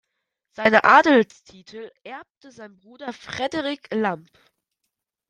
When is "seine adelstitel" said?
0.49-1.91